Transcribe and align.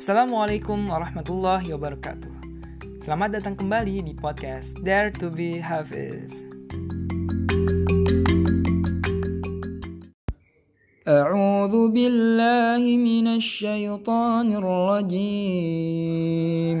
Assalamualaikum 0.00 0.88
warahmatullahi 0.88 1.76
wabarakatuh. 1.76 2.32
Selamat 3.04 3.36
datang 3.36 3.52
kembali 3.52 4.00
di 4.00 4.16
podcast 4.16 4.80
Dare 4.80 5.12
to 5.20 5.28
be 5.28 5.60
Hafiz. 5.60 6.40
أعوذ 11.06 11.94
بالله 11.94 12.82
من 12.82 13.38
الشيطان 13.38 14.58
الرجيم 14.58 16.80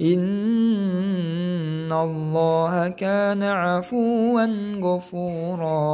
إن 0.00 1.92
الله 1.92 2.74
كان 2.96 3.42
عفوا 3.44 4.46
غفورا 4.80 5.92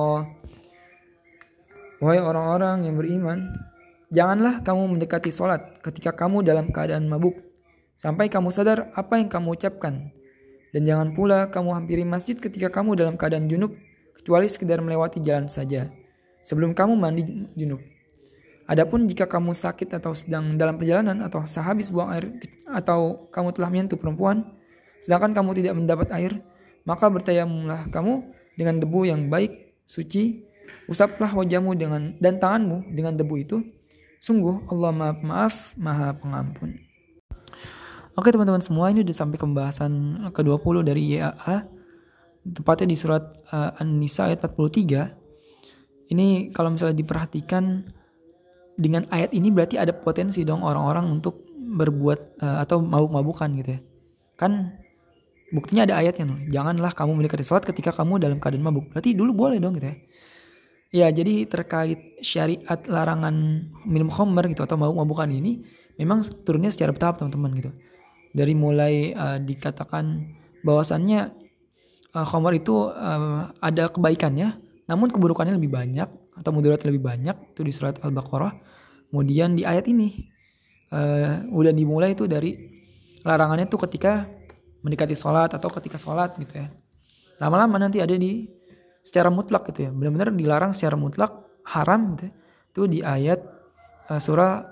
Wahai 1.97 2.21
orang-orang 2.21 2.85
yang 2.85 3.01
beriman, 3.01 3.57
janganlah 4.13 4.61
kamu 4.61 4.95
mendekati 4.95 5.33
sholat 5.33 5.81
ketika 5.81 6.13
kamu 6.13 6.45
dalam 6.45 6.69
keadaan 6.69 7.09
mabuk, 7.09 7.41
sampai 7.97 8.29
kamu 8.29 8.53
sadar 8.53 8.93
apa 8.93 9.17
yang 9.17 9.33
kamu 9.33 9.57
ucapkan, 9.57 10.13
dan 10.77 10.83
jangan 10.85 11.17
pula 11.17 11.49
kamu 11.49 11.73
hampiri 11.73 12.05
masjid 12.05 12.37
ketika 12.37 12.69
kamu 12.69 13.01
dalam 13.01 13.17
keadaan 13.17 13.49
junub, 13.49 13.73
kecuali 14.13 14.45
sekedar 14.45 14.85
melewati 14.85 15.25
jalan 15.25 15.49
saja, 15.49 15.89
sebelum 16.45 16.77
kamu 16.77 17.01
mandi 17.01 17.49
junub. 17.57 17.81
Adapun 18.72 19.04
jika 19.04 19.28
kamu 19.28 19.52
sakit 19.52 20.00
atau 20.00 20.16
sedang 20.16 20.56
dalam 20.56 20.80
perjalanan 20.80 21.20
atau 21.28 21.44
sehabis 21.44 21.92
buang 21.92 22.08
air 22.16 22.32
atau 22.72 23.28
kamu 23.28 23.52
telah 23.52 23.68
menyentuh 23.68 24.00
perempuan, 24.00 24.48
sedangkan 25.04 25.36
kamu 25.36 25.60
tidak 25.60 25.76
mendapat 25.76 26.08
air, 26.16 26.40
maka 26.88 27.12
bertayamumlah 27.12 27.92
kamu 27.92 28.32
dengan 28.56 28.80
debu 28.80 29.12
yang 29.12 29.28
baik, 29.28 29.76
suci, 29.84 30.48
usaplah 30.88 31.36
wajahmu 31.36 31.76
dengan 31.76 32.16
dan 32.24 32.40
tanganmu 32.40 32.96
dengan 32.96 33.20
debu 33.20 33.36
itu. 33.44 33.60
Sungguh 34.24 34.72
Allah 34.72 34.96
maaf 34.96 35.20
maaf, 35.20 35.56
maha 35.76 36.16
pengampun. 36.16 36.80
Oke 38.16 38.32
teman-teman 38.32 38.64
semua 38.64 38.88
ini 38.88 39.04
udah 39.04 39.16
sampai 39.18 39.36
pembahasan 39.36 39.92
ke-20 40.32 40.76
dari 40.88 41.20
YAA 41.20 41.68
tepatnya 42.48 42.88
di 42.88 42.96
surat 42.96 43.24
uh, 43.52 43.76
An-Nisa 43.84 44.32
ayat 44.32 44.48
43 44.48 46.12
ini 46.16 46.52
kalau 46.56 46.72
misalnya 46.72 46.96
diperhatikan 46.98 47.88
dengan 48.76 49.08
ayat 49.12 49.36
ini 49.36 49.52
berarti 49.52 49.76
ada 49.80 49.92
potensi 49.92 50.44
dong 50.48 50.64
orang-orang 50.64 51.20
untuk 51.20 51.48
berbuat 51.56 52.44
uh, 52.44 52.58
atau 52.64 52.84
mabuk-mabukan 52.84 53.50
gitu 53.62 53.70
ya. 53.78 53.80
Kan 54.36 54.76
buktinya 55.52 55.84
ada 55.84 56.00
ayatnya 56.00 56.32
loh 56.32 56.40
janganlah 56.48 56.96
kamu 56.96 57.12
mendekati 57.20 57.44
sholat 57.44 57.68
ketika 57.68 57.92
kamu 57.96 58.20
dalam 58.20 58.38
keadaan 58.40 58.64
mabuk. 58.64 58.92
Berarti 58.92 59.16
dulu 59.16 59.32
boleh 59.36 59.58
dong 59.60 59.80
gitu 59.80 59.88
ya. 59.92 59.98
Ya 60.92 61.08
jadi 61.08 61.48
terkait 61.48 62.20
syariat 62.20 62.80
larangan 62.84 63.34
minum 63.88 64.12
khamr 64.12 64.52
gitu 64.52 64.68
atau 64.68 64.76
mabuk-mabukan 64.76 65.32
ini 65.32 65.64
memang 65.96 66.20
turunnya 66.44 66.68
secara 66.68 66.92
bertahap 66.92 67.24
teman-teman 67.24 67.52
gitu. 67.56 67.72
Dari 68.32 68.54
mulai 68.56 69.16
uh, 69.16 69.40
dikatakan 69.40 70.36
bahwasannya 70.64 71.32
uh, 72.16 72.26
khamar 72.28 72.56
itu 72.56 72.92
uh, 72.92 73.52
ada 73.60 73.88
kebaikannya 73.92 74.60
namun 74.88 75.08
keburukannya 75.08 75.56
lebih 75.56 75.72
banyak 75.72 76.10
atau 76.38 76.52
mudarat 76.56 76.84
lebih 76.88 77.02
banyak 77.04 77.56
itu 77.56 77.62
di 77.66 77.74
surat 77.76 78.00
Al-Baqarah 78.00 78.54
kemudian 79.12 79.56
di 79.56 79.68
ayat 79.68 79.88
ini 79.92 80.32
uh, 80.96 81.44
udah 81.52 81.74
dimulai 81.76 82.16
itu 82.16 82.28
dari 82.28 82.56
larangannya 83.28 83.68
tuh 83.68 83.84
ketika 83.88 84.26
mendekati 84.82 85.14
sholat 85.14 85.54
atau 85.54 85.70
ketika 85.70 86.00
sholat 86.00 86.36
gitu 86.40 86.58
ya 86.58 86.72
lama-lama 87.42 87.82
nanti 87.82 88.00
ada 88.02 88.14
di 88.16 88.48
secara 89.02 89.34
mutlak 89.34 89.66
gitu 89.74 89.90
ya 89.90 89.92
benar-benar 89.92 90.34
dilarang 90.34 90.72
secara 90.78 90.96
mutlak 90.98 91.34
haram 91.66 92.18
gitu 92.18 92.30
ya. 92.30 92.88
di 92.88 93.00
ayat 93.04 93.40
uh, 94.10 94.22
surah 94.22 94.72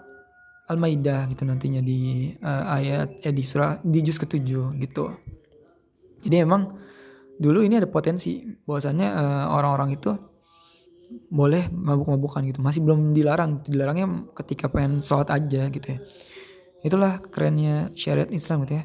Al-Maidah 0.69 1.25
gitu 1.33 1.49
nantinya 1.49 1.81
di 1.81 2.29
uh, 2.45 2.65
ayat 2.69 3.25
ya 3.25 3.31
di 3.33 3.41
surah 3.41 3.81
di 3.81 4.05
juz 4.05 4.21
ketujuh 4.21 4.77
gitu. 4.77 5.09
Jadi 6.21 6.35
emang 6.45 6.77
dulu 7.41 7.65
ini 7.65 7.81
ada 7.81 7.89
potensi 7.89 8.45
bahwasannya 8.45 9.09
uh, 9.09 9.45
orang-orang 9.49 9.97
itu 9.97 10.13
boleh 11.29 11.67
mabuk-mabukan 11.73 12.45
gitu. 12.49 12.59
Masih 12.61 12.81
belum 12.85 13.13
dilarang, 13.17 13.65
dilarangnya 13.65 14.29
ketika 14.43 14.69
pengen 14.69 15.01
sholat 15.01 15.29
aja 15.33 15.69
gitu 15.69 15.87
ya. 15.97 15.99
Itulah 16.85 17.19
kerennya 17.19 17.91
syariat 17.97 18.29
Islam 18.29 18.63
gitu 18.65 18.79
ya. 18.79 18.83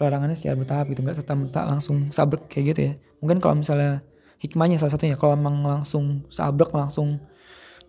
Larangannya 0.00 0.38
secara 0.38 0.56
bertahap 0.56 0.86
gitu, 0.88 1.04
nggak 1.04 1.20
serta-merta 1.20 1.60
langsung 1.68 2.08
sabrek 2.08 2.48
kayak 2.48 2.64
gitu 2.72 2.80
ya. 2.80 2.92
Mungkin 3.20 3.36
kalau 3.42 3.60
misalnya 3.60 4.00
hikmahnya 4.40 4.80
salah 4.80 4.96
satunya 4.96 5.14
kalau 5.20 5.36
emang 5.36 5.60
langsung 5.60 6.24
sabrek 6.32 6.72
langsung 6.72 7.20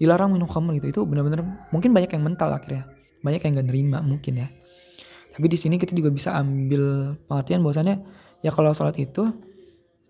dilarang 0.02 0.36
minum 0.36 0.50
khamr 0.50 0.76
gitu 0.82 0.88
itu 0.92 1.02
benar-benar 1.08 1.46
mungkin 1.72 1.96
banyak 1.96 2.12
yang 2.12 2.24
mental 2.26 2.52
akhirnya 2.52 2.90
banyak 3.24 3.42
yang 3.46 3.52
gak 3.62 3.68
nerima 3.72 4.00
mungkin 4.04 4.34
ya 4.42 4.48
tapi 5.32 5.48
di 5.48 5.56
sini 5.56 5.80
kita 5.80 5.96
juga 5.96 6.12
bisa 6.12 6.36
ambil 6.36 7.16
pengertian 7.30 7.64
bahwasannya 7.64 7.96
ya 8.44 8.52
kalau 8.52 8.76
sholat 8.76 9.00
itu 9.00 9.32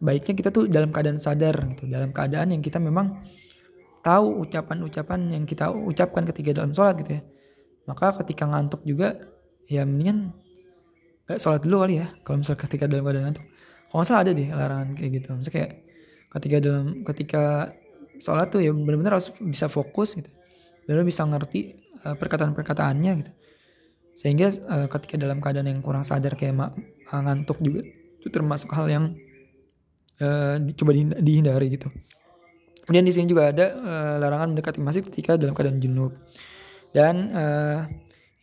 baiknya 0.02 0.34
kita 0.34 0.50
tuh 0.50 0.66
dalam 0.66 0.90
keadaan 0.90 1.22
sadar 1.22 1.54
gitu 1.78 1.86
dalam 1.86 2.10
keadaan 2.10 2.58
yang 2.58 2.66
kita 2.66 2.82
memang 2.82 3.22
tahu 4.02 4.46
ucapan-ucapan 4.46 5.20
yang 5.34 5.44
kita 5.46 5.70
ucapkan 5.70 6.26
ketika 6.30 6.58
dalam 6.58 6.74
sholat 6.74 6.98
gitu 7.02 7.18
ya. 7.18 7.22
Maka 7.86 8.18
ketika 8.22 8.50
ngantuk 8.50 8.82
juga 8.86 9.18
ya 9.70 9.86
mendingan 9.86 10.34
gak 11.30 11.40
sholat 11.40 11.62
dulu 11.64 11.86
kali 11.86 12.02
ya 12.02 12.08
kalau 12.26 12.42
misalnya 12.42 12.62
ketika 12.66 12.86
dalam 12.90 13.04
keadaan 13.06 13.26
ngantuk. 13.30 13.46
Kalau 13.92 13.98
nggak 14.02 14.08
salah 14.08 14.22
ada 14.24 14.32
deh 14.32 14.50
larangan 14.50 14.90
kayak 14.98 15.12
gitu. 15.22 15.28
Misalnya 15.38 15.56
kayak 15.56 15.72
ketika 16.32 16.58
dalam 16.64 16.86
ketika 17.06 17.44
sholat 18.22 18.48
tuh 18.50 18.62
ya 18.62 18.72
benar-benar 18.74 19.22
harus 19.22 19.30
bisa 19.40 19.66
fokus 19.70 20.18
gitu. 20.18 20.30
Benar 20.90 21.06
bisa 21.06 21.22
ngerti 21.24 21.78
uh, 22.04 22.16
perkataan-perkataannya 22.18 23.12
gitu. 23.22 23.32
Sehingga 24.18 24.48
uh, 24.68 24.88
ketika 24.92 25.16
dalam 25.18 25.40
keadaan 25.40 25.70
yang 25.70 25.80
kurang 25.82 26.04
sadar 26.04 26.36
kayak 26.36 26.56
mak, 26.56 26.72
uh, 27.10 27.22
ngantuk 27.22 27.58
juga 27.62 27.82
itu 28.22 28.30
termasuk 28.30 28.70
hal 28.78 28.86
yang 28.86 29.06
uh, 30.22 30.62
coba 30.78 30.92
dihindari 31.18 31.74
gitu 31.74 31.90
kemudian 32.86 33.06
di 33.06 33.14
sini 33.14 33.26
juga 33.30 33.54
ada 33.54 33.66
uh, 33.78 34.16
larangan 34.22 34.54
mendekati 34.56 34.80
masjid 34.82 35.04
ketika 35.06 35.38
dalam 35.38 35.54
keadaan 35.54 35.78
junub. 35.78 36.14
Dan 36.92 37.32
uh, 37.32 37.88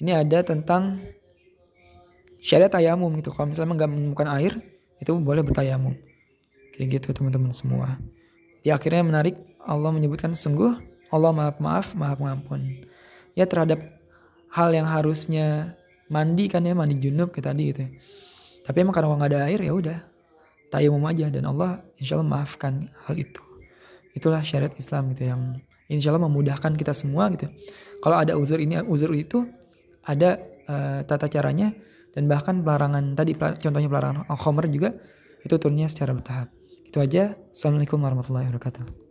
ini 0.00 0.14
ada 0.14 0.40
tentang 0.40 1.02
syariat 2.40 2.70
tayamum 2.70 3.12
gitu. 3.18 3.34
Kalau 3.34 3.50
misalnya 3.50 3.74
nggak 3.74 3.90
menemukan 3.90 4.28
air 4.38 4.52
itu 5.02 5.12
boleh 5.18 5.42
bertayamum. 5.42 5.94
Kayak 6.74 7.02
gitu 7.02 7.18
teman-teman 7.18 7.50
semua. 7.50 7.98
Di 8.62 8.70
akhirnya 8.70 9.02
menarik 9.02 9.36
Allah 9.62 9.90
menyebutkan 9.90 10.32
sungguh 10.32 10.78
Allah 11.10 11.30
maaf 11.34 11.58
maaf 11.58 11.92
maaf 11.98 12.16
pengampun. 12.16 12.86
Ya 13.34 13.44
terhadap 13.44 13.82
hal 14.54 14.72
yang 14.72 14.88
harusnya 14.88 15.76
mandi 16.08 16.48
kan 16.48 16.64
ya 16.64 16.72
mandi 16.72 16.96
junub 16.96 17.34
kayak 17.34 17.52
tadi 17.52 17.62
gitu 17.74 17.80
ya. 17.84 17.90
Tapi 18.64 18.76
emang 18.84 18.94
karena 18.94 19.16
nggak 19.16 19.30
ada 19.34 19.40
air 19.48 19.60
ya 19.60 19.72
udah 19.74 19.98
tayamum 20.70 21.04
aja. 21.04 21.26
Dan 21.28 21.44
Allah 21.48 21.82
insya 21.98 22.16
Allah 22.16 22.28
maafkan 22.38 22.88
hal 23.04 23.16
itu. 23.18 23.47
Itulah 24.18 24.42
syariat 24.42 24.74
Islam 24.74 25.14
gitu 25.14 25.30
yang 25.30 25.62
insya 25.86 26.10
Allah 26.10 26.26
memudahkan 26.26 26.74
kita 26.74 26.90
semua 26.90 27.30
gitu. 27.30 27.46
Kalau 28.02 28.18
ada 28.18 28.34
uzur 28.34 28.58
ini 28.58 28.82
uzur 28.82 29.14
itu 29.14 29.46
ada 30.02 30.42
uh, 30.66 31.00
tata 31.06 31.30
caranya 31.30 31.70
dan 32.12 32.26
bahkan 32.26 32.58
pelarangan 32.66 33.14
tadi 33.14 33.38
contohnya 33.38 33.86
pelarangan 33.86 34.26
khomer 34.34 34.66
juga 34.66 34.90
itu 35.46 35.54
turunnya 35.54 35.86
secara 35.86 36.12
bertahap. 36.18 36.50
Itu 36.88 36.98
aja. 36.98 37.38
Assalamualaikum 37.54 38.02
warahmatullahi 38.02 38.50
wabarakatuh. 38.50 39.07